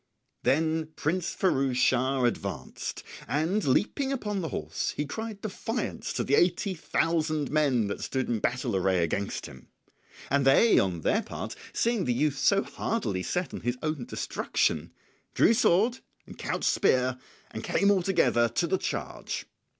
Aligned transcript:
Then 0.41 0.87
Prince 0.95 1.29
Firouz 1.35 1.77
Schah 1.77 2.25
advanced, 2.27 3.03
and 3.27 3.63
leaping 3.63 4.11
upon 4.11 4.41
the 4.41 4.47
horse 4.49 4.95
he 4.97 5.05
cried 5.05 5.41
defiance 5.41 6.11
to 6.13 6.23
the 6.23 6.33
eighty 6.33 6.73
thousand 6.73 7.51
men 7.51 7.85
that 7.85 8.01
stood 8.01 8.27
in 8.27 8.39
battle 8.39 8.75
array 8.75 9.03
against 9.03 9.45
him. 9.45 9.67
And 10.31 10.43
they, 10.43 10.79
on 10.79 11.01
their 11.01 11.21
part, 11.21 11.55
seeing 11.71 12.05
the 12.05 12.15
youth 12.15 12.39
so 12.39 12.63
hardily 12.63 13.21
set 13.21 13.53
on 13.53 13.59
his 13.61 13.77
own 13.83 14.05
destruction, 14.05 14.91
drew 15.35 15.53
sword 15.53 15.99
and 16.25 16.35
couched 16.35 16.63
spear, 16.63 17.19
and 17.51 17.63
came 17.63 17.91
all 17.91 18.01
together 18.01 18.49
to 18.49 18.65
the 18.65 18.79
charge. 18.79 19.45